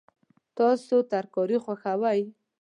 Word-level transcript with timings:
تاسو 0.57 0.95
ترکاري 1.11 1.57
خوښوئ؟ 1.63 2.21